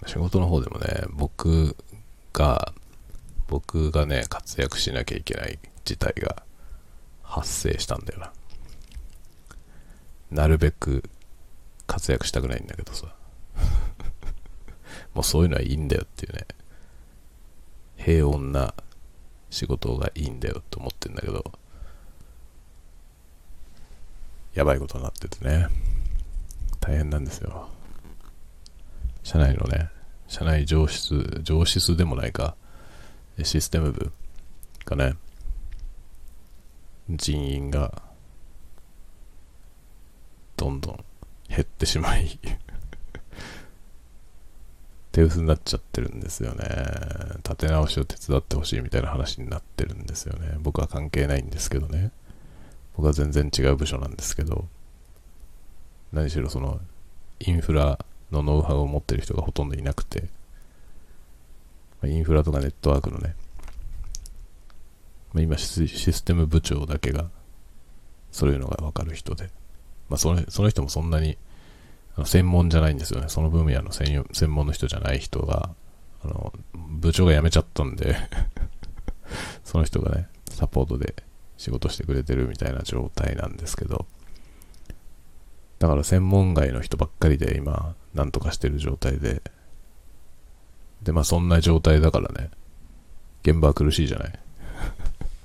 [0.08, 1.75] 仕事の方でもね、僕
[2.34, 2.73] が、
[3.47, 6.43] 僕がね、活躍しなきゃいけない事態が
[7.23, 8.32] 発生したんだよな。
[10.32, 11.04] なるべく
[11.88, 13.13] 活躍したくないんだけどさ。
[15.13, 16.45] もうそういうのはいいんだよっていうね。
[17.97, 18.73] 平穏な
[19.49, 21.51] 仕事がいいんだよと思ってんだけど、
[24.54, 25.68] やばいことになっててね。
[26.80, 27.70] 大変なんですよ。
[29.24, 29.90] 社内のね、
[30.28, 32.56] 社内上質、上質でもないか、
[33.44, 34.12] システム部
[34.86, 35.16] がね、
[37.10, 38.02] 人員が
[40.58, 41.06] どんどん
[41.48, 42.40] 減ってしまい
[45.12, 46.66] 手薄になっちゃってるんですよね。
[47.38, 50.58] 立て直しを手伝ってほしいみたいな話になってるんですよね。
[50.60, 52.12] 僕は関係ないんですけどね。
[53.02, 54.68] 僕は全然違う部署なんですけど、
[56.14, 56.80] 何しろその、
[57.40, 57.98] インフラ
[58.32, 60.30] のノウハウを持ってる人がほとんどいなくて、
[62.04, 63.36] インフラとかネットワークのね、
[65.34, 67.32] 今システム部長だけが
[68.32, 69.50] そういうのがわかる人で、
[70.08, 71.40] まあ、そのその人もそんなに
[72.24, 73.30] 専門じゃないんですよね。
[73.30, 75.72] その分野の専専門の人じゃない人が、
[76.24, 78.16] あの部長が辞めちゃったんで
[79.66, 81.16] その人がね、サポートで
[81.62, 84.08] 仕事してくれてるみたいな状態なんですけど、
[85.78, 89.43] だから専門外の人ばっかりで今、なんとかしてる状態で、
[91.04, 92.50] で、まあそんな状態だからね、
[93.43, 94.39] 現場は苦しいじゃない。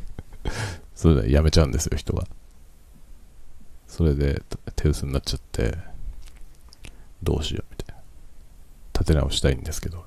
[0.96, 2.26] それでやめちゃうんですよ、人が。
[3.86, 4.42] それで
[4.74, 5.76] 手薄になっちゃって、
[7.22, 8.02] どうしようみたいな。
[8.94, 10.06] 立て直したいんですけど、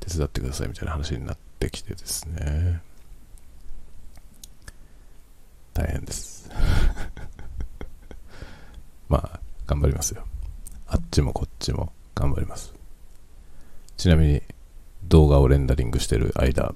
[0.00, 2.87] 手伝ってくださいみたいな話になってきてですね。
[5.78, 6.50] 大変です。
[9.08, 10.24] まあ、頑張りますよ。
[10.88, 12.74] あっちもこっちも頑張ります。
[13.96, 14.42] ちなみに
[15.04, 16.74] 動画をレンダリングしてる間、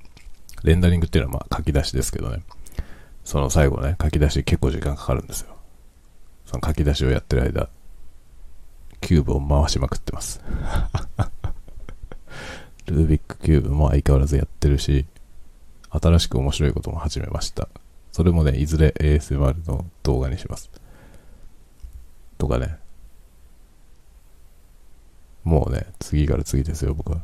[0.62, 2.44] レンダリングっていうのはまあ書き出しですけどね、
[3.24, 5.56] その最後ね、書き出し結構時間かかるんですよ。
[6.46, 7.68] その書き出しをやってる間、
[9.00, 10.40] キューブを回しまくってます。
[12.86, 15.06] ルービックキューブも相変わらずやってるし、
[15.90, 17.68] 新しく面白いことも始めました。
[18.12, 20.70] それもね、いずれ ASMR の動画にします。
[22.36, 22.76] とかね、
[25.44, 27.22] もうね、次から次ですよ、僕は。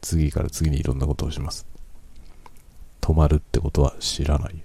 [0.00, 1.66] 次から次にいろんなことをします。
[3.00, 4.62] 止まるってことは知らない。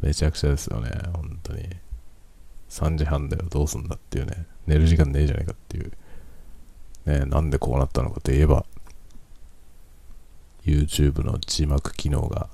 [0.00, 1.68] めちゃくちゃですよね、本当に。
[2.70, 4.46] 3時半だよ、どうすんだっていうね。
[4.66, 5.92] 寝る時間ねえじゃないかっていう。
[7.04, 8.64] ねなんでこうなったのかといえば、
[10.66, 12.48] YouTube の字幕機能が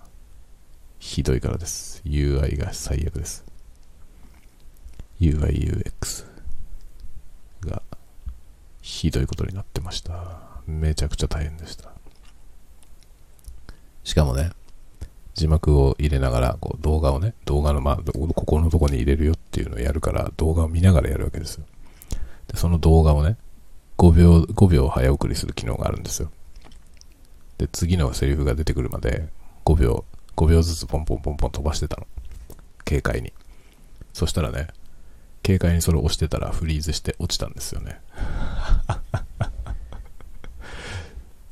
[0.98, 2.02] ひどいからです。
[2.04, 3.42] UI が最悪です。
[5.18, 6.26] UIUX
[7.64, 7.80] が
[8.82, 10.42] ひどいことになってました。
[10.66, 11.90] めちゃくちゃ大変でした。
[14.04, 14.50] しかもね、
[15.32, 21.64] 字幕を入れながら、こう動画をね、動画のまあ、ここのとこに入れるよっていうのをやるから、動画を見ながらやるわけですよ。
[22.48, 23.38] で、その動画をね、
[23.96, 26.30] 5秒、5秒早送りする機能があるんですよ。
[27.58, 29.28] で、次のセリフが出てくるまで、
[29.64, 30.04] 5秒、
[30.36, 32.06] 5秒ずつポンポンポンポン飛ばしてたの。
[32.84, 33.32] 軽快に。
[34.12, 34.68] そしたらね、
[35.44, 38.00] 軽快にそれを押してたらフリーズして落ちたんですよね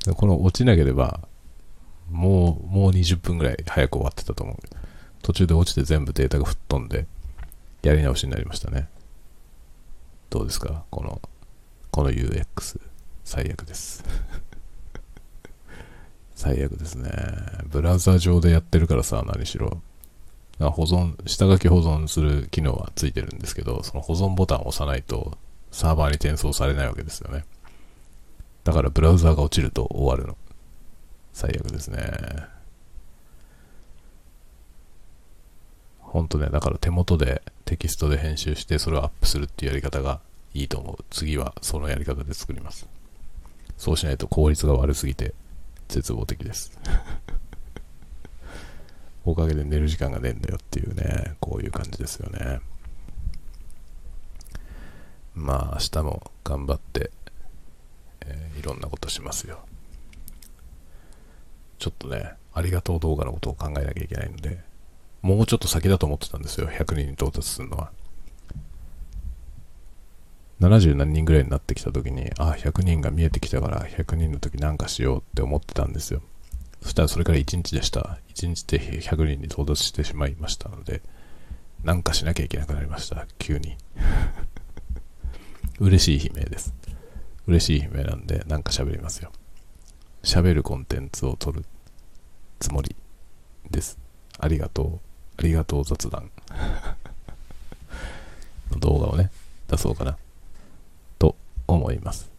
[0.15, 1.27] この落ちなければ
[2.09, 4.57] もう、もう20分ぐらい早く終わってたと思う。
[5.21, 7.07] 途中で落ちて全部データが吹っ飛んで、
[7.83, 8.89] やり直しになりましたね。
[10.29, 10.83] どうですか？
[10.89, 11.21] この、
[11.89, 12.79] この UX。
[13.23, 14.03] 最悪です。
[16.41, 17.11] 最悪ですね。
[17.67, 19.79] ブラウザ上でやってるからさ、何しろ。
[20.57, 25.37] 保存、下書き保存する機能はついてるんですけど、その保存ボタンを押さないと
[25.69, 27.45] サーバーに転送されないわけですよね。
[28.63, 30.35] だからブラウザーが落ちると終わるの。
[31.31, 32.11] 最悪ですね。
[35.99, 40.21] ほんとね、だから手元でテキストで編集してそれをアップするっていうやり方が
[40.55, 41.05] いいと思う。
[41.11, 42.87] 次はそのやり方で作ります。
[43.77, 45.35] そうしないと効率が悪すぎて
[45.91, 46.71] 絶望的です。
[49.25, 52.61] おかげで寝る時間がねえんだよっていうね、こういう感じですよね。
[55.35, 57.11] まあ明日も頑張って、
[58.21, 59.65] えーいろんなことしますよ。
[61.77, 64.63] ちょっとね、ありがとう動画のことを考えなきゃいけないので、
[65.21, 67.91] もうちょっと先だと思ってたんですよ、100人に到達するのは。
[70.61, 76.21] 70何人ぐらいになってきた時に、あ、100人が見えてきたから、100人の時なんかしようって思ってたんですよ。
[76.83, 78.19] そしたらそれから1日でした。
[78.35, 81.01] 1日で100人に到達してしまいましたので、
[81.83, 83.75] なんかしなきゃいけなくなりました、急に。
[85.79, 86.75] 嬉しい悲鳴です。
[87.47, 89.31] 嬉しい悲鳴なんで、なんか喋りますよ。
[90.21, 91.65] 喋るコンテンツを撮る
[92.59, 92.95] つもり
[93.71, 93.97] です。
[94.37, 94.99] ありがとう。
[95.39, 96.29] ありがとう雑談。
[98.69, 99.31] の動画をね、
[99.67, 100.19] 出そうかな。
[101.73, 102.31] 思います。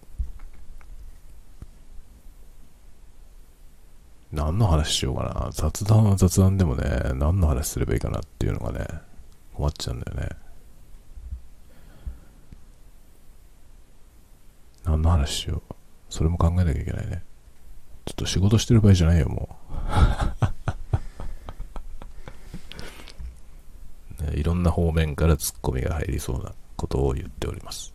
[4.32, 5.50] 何の話しようかな。
[5.52, 8.86] 雑談は雑談でもね、何の話すればいいかなっていうのがね、
[9.54, 10.28] 困っちゃうんだよね。
[14.84, 15.74] 何の話しよう。
[16.08, 17.22] それも考えなきゃいけないね。
[18.06, 19.56] ちょっと仕事してる場合じゃないよ、も
[24.18, 24.24] う。
[24.24, 27.94] ねいろんな方面からツッコミが入りそうなことを言っております。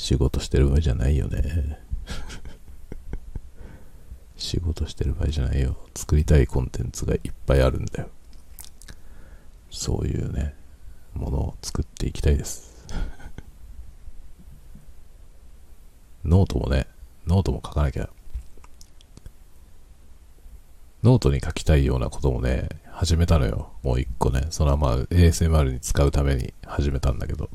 [0.00, 1.78] 仕事してる場合じゃないよね。
[4.34, 5.76] 仕事してる場合じゃないよ。
[5.94, 8.08] 作りたいコンテンツがいっぱいあるんだよ。
[9.70, 10.54] そういうね、
[11.12, 12.86] ものを作っていきたいです。
[16.24, 16.86] ノートもね、
[17.26, 18.08] ノートも書かなきゃ。
[21.02, 23.70] ノートに書きたいようなこともね、始めたのよ。
[23.82, 24.46] もう一個ね。
[24.48, 27.50] それはまあ ASMR に使うために始めたんだけど。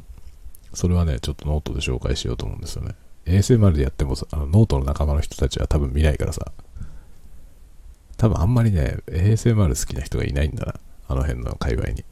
[0.76, 2.96] それはね、ちょっとノートで紹介しようと思うんですよね。
[3.26, 6.52] ASMR でやってもあのノートの仲間の人たちは多分見ないからさ。
[8.18, 10.76] 多分あんまりね、ASMR 好きな人がいないんだな。
[11.08, 12.04] あの辺の界隈に。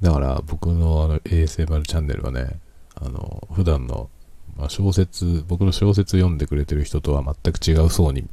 [0.00, 2.58] だから僕のあの ASMR チャンネルはね、
[2.94, 4.10] あの、普段の、
[4.56, 8.24] まあ、小説、僕の小説読んでくれてる人とは全く違う層に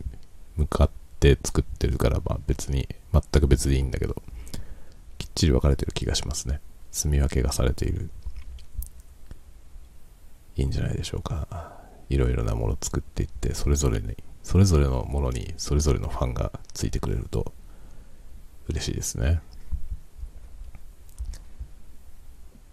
[0.55, 4.21] 向かって作ってるから、まあ別に、全く別でいいんだけど、
[5.17, 6.59] きっちり分かれてる気がしますね。
[6.91, 8.09] 住み分けがされている。
[10.57, 11.47] いいんじゃないでしょうか。
[12.09, 17.53] いろいろなものを作っていって、それぞれに、それぞれのものに、それぞれのファンがついてくれると、
[18.67, 19.41] 嬉しいですね。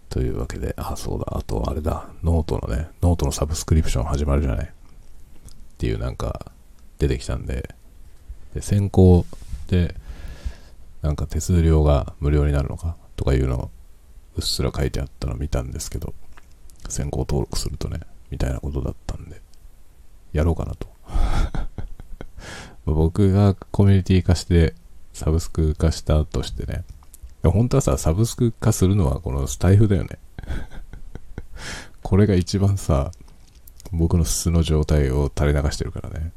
[0.09, 4.71] というわけで、あ、そうだ、あとあれだ、ノートのね、ノートのサブスクリプション始まるじゃないっ
[5.77, 6.51] ていうなんか
[6.97, 7.73] 出てきたんで、
[8.53, 9.25] で先行
[9.67, 9.95] で、
[11.01, 12.97] なんか手数料が無料になるのか？
[13.15, 13.69] とかいうの
[14.39, 16.13] うっすら書いてあったの見たんですけど、
[16.87, 19.41] 先行登録するとね、みたいなことだったんで、
[20.33, 20.87] やろうかなと。
[22.85, 24.73] 僕がコミュニティ化して、
[25.13, 26.83] サブスク化したとしてね、
[27.43, 30.17] 本当はさ、サブスク化するのはこのスタイフだよね。
[32.01, 33.11] これが一番さ、
[33.91, 36.31] 僕の素の状態を垂れ流してるからね。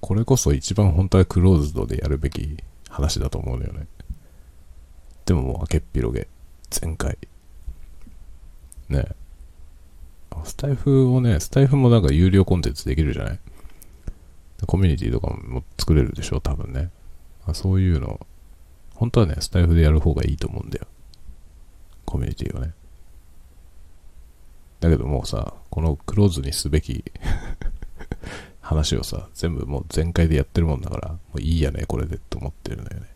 [0.00, 2.56] これこそ一番本当はクローズドでやるべき
[2.88, 3.86] 話だと思うのよね。
[5.26, 6.26] でももう開けっぴろげ、
[6.70, 7.16] 全開。
[8.90, 9.06] ね
[10.44, 13.38] スタイフをね、スタイフもなんか有料コンテンツできるじゃない？
[14.66, 16.90] コミュニティとかも作れるでしょ、多分ね。
[17.52, 18.24] そういうの、
[18.94, 20.86] 本当はね、スタイフでやる方がいいと思うんだよ。
[22.04, 22.72] コミュニティをね。
[24.80, 27.04] だけどもうさ、このクローズにすべき
[28.60, 33.06] 話をさ、全部もう全開でやってるもんだから、もういいやね、これでって思ってるのよね。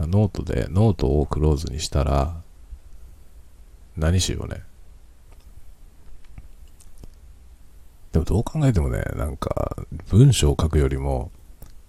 [0.00, 2.40] ノートで、ノートをクローズにしたら、
[3.96, 4.62] 何しようね。
[8.12, 9.76] でもどう考えてもね、なんか、
[10.10, 11.30] 文章を書くよりも、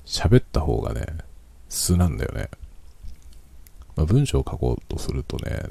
[0.06, 1.06] 喋った方がね、
[1.70, 2.50] 素なんだよね。
[3.96, 5.64] まあ、文章を書こうとするとね、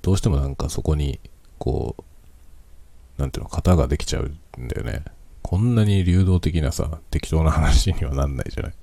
[0.00, 1.18] どうしてもなんかそこに、
[1.58, 5.02] こう、なんていうの、型ができちゃうんだよね。
[5.42, 8.74] こんなに流動的なさ、適当な話にはなんないじゃない。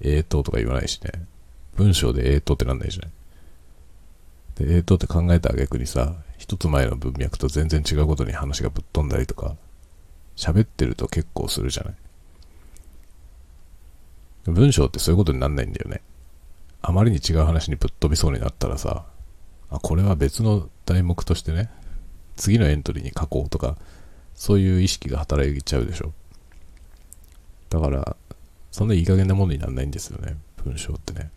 [0.00, 1.10] えーととか言わないしね。
[1.76, 3.10] 文章でえーとってなんないじゃない。
[4.58, 9.56] で、えーとって考えた挙句にさ、一つ前の文脈と全然違うことに話がぶっ飛んだりとか、
[10.36, 11.94] 喋ってると結構するじゃない？
[14.46, 16.00] 文章ってそういうことになんないんだよね。
[16.80, 19.04] あまりに違う話にぶっ飛びそうになったらさ、
[19.70, 21.68] あ、これは別の題目としてね、
[22.36, 23.76] 次のエントリーに書こうとか、
[24.34, 26.12] そういう意識が働いちゃうでしょ。
[27.68, 28.16] だから、
[28.70, 31.30] そんないい加減なものにならないんですよね、文章ってね。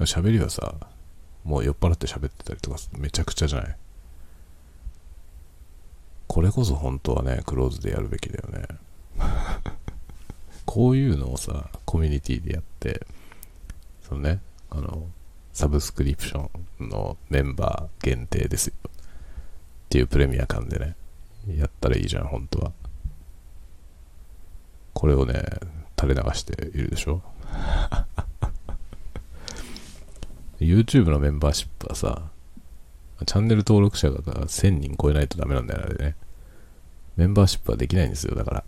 [0.00, 0.74] 喋りはさ、
[1.46, 3.76] もう酔っ払って喋ってたりとかめちゃくちゃじゃない？
[6.26, 8.66] これこそ本当はね、クローズでやるべきだよね。
[10.66, 13.06] こういうのをさ、コミュニティでやって、
[14.02, 14.40] そのね、
[14.70, 15.06] あの、
[15.52, 16.50] サブスクリプショ
[16.84, 18.74] ンのメンバー限定ですよ。
[18.84, 18.90] っ
[19.88, 20.96] ていうプレミア感でね、
[21.48, 22.72] やったらいいじゃん、本当は。
[24.92, 25.44] これをね、
[25.98, 27.22] 垂れ流しているでしょ？
[30.66, 32.30] YouTube のメンバーシップはさ、
[33.24, 36.16] チャンネル登録者が1000人超えないとダメなんだよね。
[37.16, 38.34] メンバーシップはできないんですよ。
[38.34, 38.64] だから、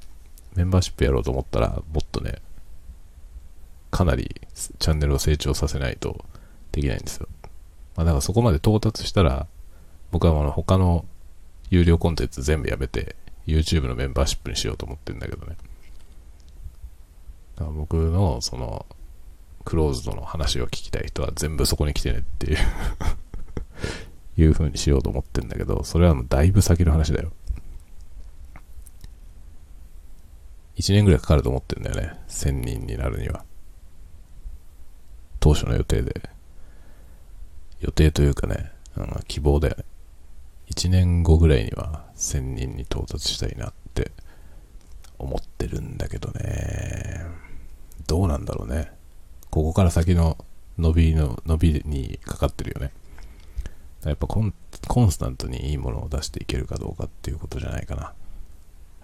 [0.54, 2.36] メンバーシップやろうと思ったら、もっとね、
[3.90, 6.24] かなりチャンネルを成長させないと
[6.72, 7.28] できないんですよ。
[7.96, 9.46] まあ、だからそこまで到達したら、
[10.10, 11.04] 僕はあの他の
[11.70, 15.56] 有料コンテンツ全部やめて、YouTube のメンバーシップにしようと思ってるんだけどね。
[17.58, 18.86] 僕のその
[19.68, 22.58] クローズドの話を聞きたい人は全部そこに来てねっていう
[24.42, 27.30] いう風にしようと思ってんだけど、それはもうだいぶ先の話だよ。
[30.76, 32.18] 1年ぐらいかかると思ってんだよね。
[32.28, 33.44] 1000人になるには。
[35.38, 36.30] 当初の予定で。
[37.80, 39.84] 予定というかね、うん、希望だよね。
[40.70, 44.12] 1年後ぐらいには1000人に到達したいなって
[45.18, 47.26] 思ってるんだけどね。
[48.06, 48.96] どうなんだろうね。
[49.50, 50.36] ここから先の
[50.78, 52.92] 伸びの、伸びにかかってるよね。
[54.04, 54.54] やっぱコン
[54.86, 58.02] コンスタントにいいものを出していけるかどうかっていうことじゃないかな。
[58.02, 58.08] や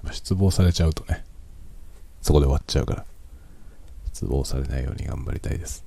[0.02, 1.24] っぱ失望されちゃうとね、
[2.22, 3.04] そこで終わっちゃうから、
[4.12, 5.84] 失望されないように頑張りたいです。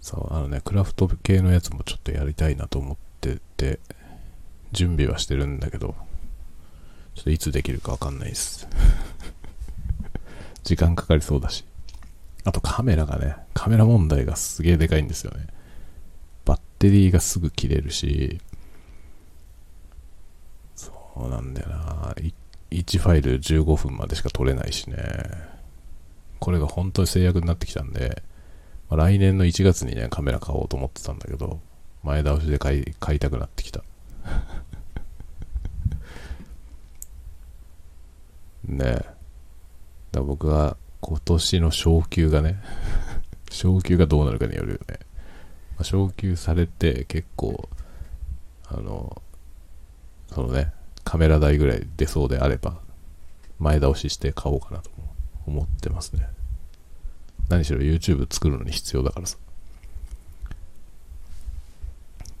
[0.00, 3.80] そう、あのね、クラフト系のやつもちょっとやりたいなと思ってて、
[4.72, 5.94] 準備はしてるんだけど、
[7.14, 8.68] ちょっといつできるかわかんないです。
[10.68, 11.64] 時間かかりそうだし。
[12.44, 15.46] あとカメラがね、カメラ問題がすげえでかいんですよね。
[16.44, 18.38] バッテリーがすぐ切れるし、
[20.76, 22.14] そうなんだよな。
[22.70, 24.98] 1ファイル15分までしか撮れないしね。
[26.38, 28.22] これが本当に制約になってきたんで、
[28.90, 31.60] まあ、来年の1月にね、カメラ買おうと思ってたんだけど、
[32.02, 33.82] 前倒しで買い買いたくなってきた。
[38.68, 39.17] ねえ。
[40.12, 42.60] だ僕は今年の昇給がね
[43.50, 44.98] 昇給がどうなるかによるよね。
[45.78, 47.68] まあ、昇給されて結構、
[48.66, 49.22] あの、
[50.32, 50.72] そのね、
[51.04, 52.78] カメラ代ぐらい出そうであれば、
[53.58, 54.90] 前倒しして買おうかなと
[55.46, 56.28] 思ってますね。
[57.48, 59.38] 何しろ YouTube 作るのに必要だからさ。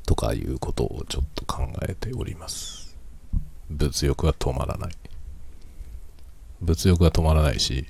[0.04, 2.96] とかいうことをちょっと考えております。
[3.70, 4.92] 物欲は止まらない。
[6.60, 7.86] 物欲が止まらないし、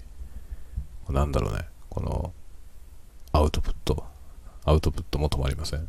[1.09, 2.33] なんだろうね、この、
[3.33, 4.05] アウトプット、
[4.65, 5.89] アウトプットも止まりません。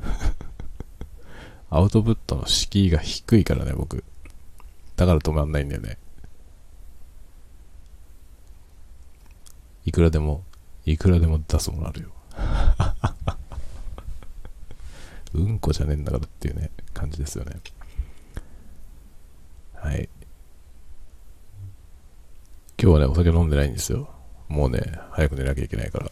[1.68, 4.04] アウトプットの敷居が低いからね、僕。
[4.96, 5.98] だから止まんないんだよね。
[9.84, 10.44] いくらでも、
[10.86, 12.10] いくらでも出すものあるよ。
[15.34, 17.60] うんこじゃねえんだからっていうね、感じですよね。
[19.74, 20.08] はい。
[22.78, 24.10] 今日はね、お酒飲んでないんですよ。
[24.48, 26.10] もうね、早く寝なきゃいけないから。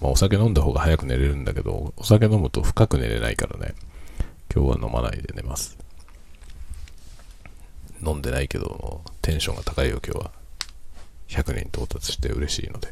[0.00, 3.74] まあ、お酒飲んだ方が早く寝れるんだけど、お酒飲むと深く寝れないからね、
[4.54, 5.76] 今日は飲まないで寝ます。
[8.04, 10.30] 飲んでないけど、テンションが高いよ、今日は。
[11.28, 12.88] 100人到達して嬉しいので。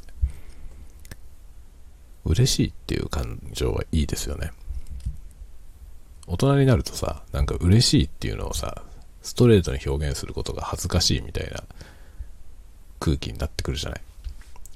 [2.27, 4.53] 嬉しいっていう感情はいいですよね。
[6.27, 8.83] 大人になるとさ、なんか嬉しいっていうのをさ、
[9.23, 11.65] ストレートに表現することが恥ずかしいみたいな
[13.01, 14.01] 空気になってくるじゃない。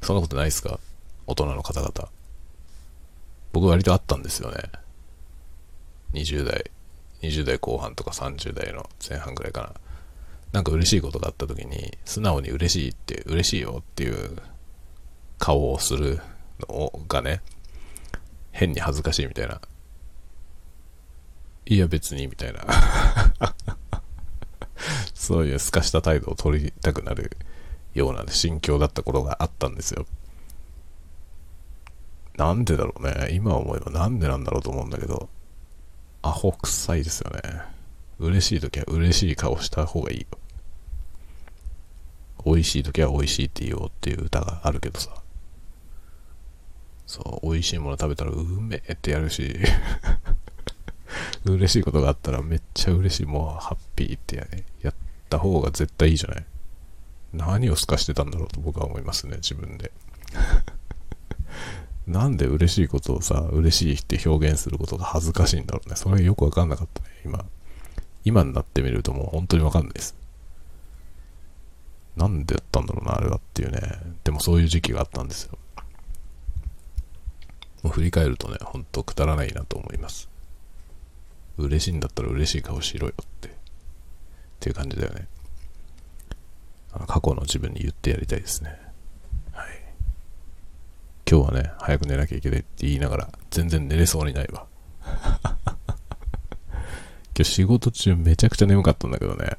[0.02, 0.80] そんなことないですか？
[1.26, 1.92] 大人の方々。
[3.52, 4.58] 僕割とあったんですよね。
[6.14, 6.70] 20代、
[7.22, 9.72] 20代後半とか30代の前半ぐらいかな。
[10.52, 14.36] なんか嬉しいことがあった時に、素直に嬉しいって、嬉しいよっていう
[15.38, 16.20] 顔をする
[16.68, 17.42] のがね、
[18.52, 19.60] 変に恥ずかしいみたいな
[21.66, 22.64] いや別にみたいな
[25.12, 27.36] そういう透かした態度を取りたくなる
[27.94, 30.06] ような心境だった頃があったんですよ。
[32.36, 33.30] なんでだろうね。
[33.32, 35.28] 今思えばなんでなんだろうと思うんだけど、
[36.22, 37.40] アホ臭いですよね。
[38.18, 40.26] 嬉しい時は嬉しい顔した方がいいよ。
[42.44, 45.10] 美味しい時は美味しいって言おうっていう歌があるけどさ。
[47.06, 49.56] そう、美味しいもの食べたらうめえってやるし、
[51.44, 54.94] 嬉しいことがあったらめっちゃ嬉しい、もうハッピーってや,、ね、やっ
[55.28, 56.46] た方が絶対いいじゃない
[57.34, 59.92] 何を透かしてたんだろうと僕は思いますね、自分で。
[62.06, 65.96] なんで嬉しいことをさ、嬉しいって表現することが恥ずかしいんだろうね。
[65.96, 67.44] それよくわかんなかったね、今。
[68.24, 70.14] 今になってみるともう本当にわかんないです。
[72.16, 73.80] なんでやったんだろうな、あれはっていうね。
[74.22, 75.58] でもそういう時期があったんですよ。
[77.82, 80.28] もう振り返るとね、ほんとくだらないなと思います。
[81.58, 83.50] 嬉しいんだったら嬉しい顔しろよって、っ
[84.60, 85.26] ていう感じだよね。
[87.06, 88.78] 過去の自分に言ってやりたいですね。
[89.52, 89.66] はい。
[91.28, 94.66] 今日はね、早く寝なきゃいけないって言いながら、全然寝れそうにないわ。
[97.36, 99.56] 今日仕事中めちゃくちゃ眠かったんだけどね。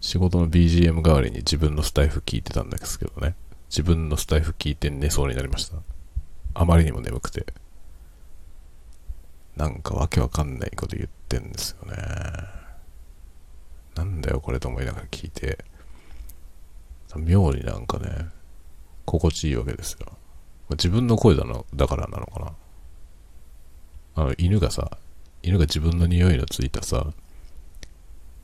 [0.00, 3.34] 仕事の BGM 代わりに自分のスタイフ聞いてたんですけどね。
[3.70, 5.76] 自分のスタイフ聞いて寝そうになりました。
[6.54, 7.46] あまりにも眠くて。
[9.56, 11.96] なんかわけわかんないこと言ってんですよね。
[13.94, 15.64] なんだよこれと思いながら聞いて。
[17.16, 18.28] 妙になんかね、
[19.04, 20.06] 心地いいわけですよ。
[20.70, 22.52] 自分の声だのだからなのかな。
[24.16, 24.98] あの、犬がさ、
[25.42, 27.12] 犬が自分の匂いのついたさ、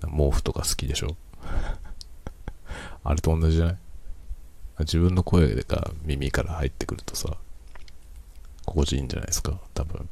[0.02, 1.16] 毛布とか好きでしょ？
[3.04, 3.78] あれと同じじゃない？
[4.80, 7.36] 自分の声が耳から入ってくるとさ、
[8.66, 10.08] 心地いいんじゃないですか、多分。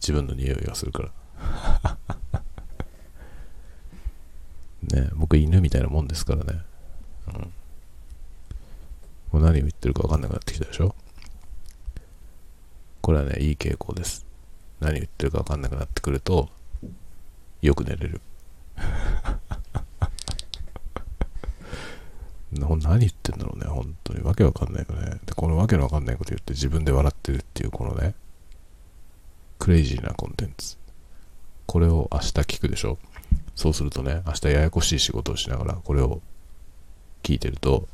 [0.00, 1.10] 自分の匂いがするから。
[4.82, 6.60] ね僕犬みたいなもんですからね。
[7.28, 7.34] うん。
[7.34, 7.50] も
[9.40, 10.94] う何を言ってるか分かんなくなってきたでしょ？
[13.00, 14.24] これはね、いい傾向です。
[14.80, 16.48] 何を言ってるか分かんなくなってくると、
[17.62, 18.20] よく寝れる。
[22.52, 24.20] 何言ってんだろうね、本当に。
[24.22, 25.18] わけわかんないよね。
[25.24, 28.14] で、このわけのわかんないこと言って自分で笑ってるっていう、このね、
[29.58, 30.76] クレイジーなコンテンツ。
[31.66, 32.98] これを明日聞くでしょ？
[33.54, 36.20] そうするとね、明日ややこしい仕事をしながら、これを
[37.22, 37.88] 聞いてると、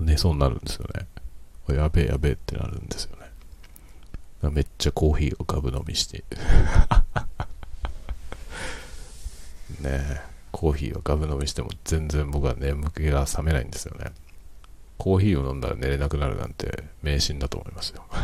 [0.00, 1.06] 寝そうになるんですよね。
[1.74, 3.30] やべえやべえってなるんですよね。
[4.50, 6.24] めっちゃコーヒーをガブ飲みして。
[9.80, 10.20] ねえ、
[10.50, 14.12] コーヒーをガブ飲みしても全然僕は眠気が覚めないんですよね。
[14.98, 18.04] コーヒーを飲んだら寝れなくなるなんて迷信だと思いますよ。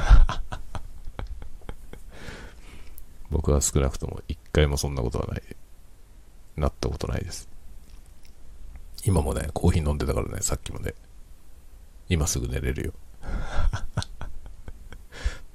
[3.31, 5.43] 僕は少なくとも一回もそんなことはない、
[6.57, 7.49] なったことないです。
[9.07, 10.93] 今もね、コーヒー飲んでたからね、さっきもね。
[12.09, 12.93] 今すぐ寝れるよ。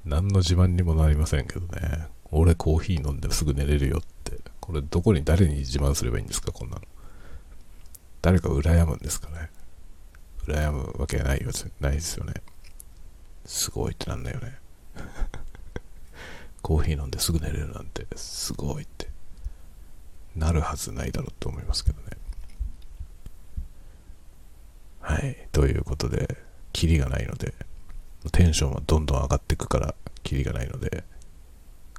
[0.06, 2.08] 何の自慢にもなりませんけどね。
[2.30, 4.38] 俺コーヒー飲んですぐ寝れるよって。
[4.58, 6.82] これどこに誰に自慢すればいいんですか、こんなの。
[8.22, 9.50] 誰か羨むんですかね。
[10.46, 11.50] 羨むわけないよ、
[11.80, 12.32] ないですよね。
[13.44, 14.56] すごいってなんだよね。
[16.62, 19.10] コーヒー飲んですぐ寝れるなんて、すごいって。
[20.34, 22.21] なるはずないだろうと思いますけどね。
[25.12, 25.36] はい。
[25.52, 26.36] ということで、
[26.72, 27.52] キリがないので、
[28.32, 31.04] テンションはどんどん上がっていくから、キリがないので、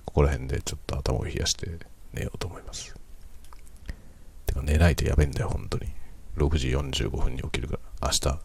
[0.06, 1.70] ここら辺でちょっと頭を冷やして
[2.14, 2.96] 寝ようと思います。
[4.48, 5.88] てか寝ないとやべえんだよ、本当に。
[6.38, 8.40] 6時45分に起きるから、明日。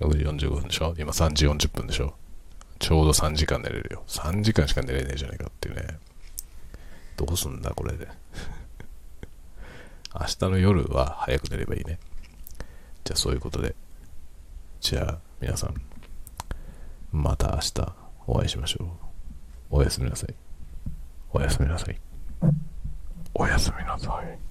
[0.00, 0.94] 6時45分でしょ？
[0.98, 2.14] 今3時40分でしょ？
[2.78, 4.04] ちょうど3時間寝れるよ。
[4.06, 5.98] 3時間しか寝れねえじゃないかっていうね。
[7.16, 8.08] どうすんだ、これで。
[10.18, 11.98] 明日の夜は早く寝ればいいね。
[13.04, 13.74] じゃあそういうことで。
[14.80, 15.74] じゃあ皆さん、
[17.10, 17.94] また明日
[18.26, 18.88] お会いしましょう。
[19.70, 20.34] おやすみなさい。
[21.32, 21.98] おやすみなさい。
[23.34, 24.43] おやすみなさい。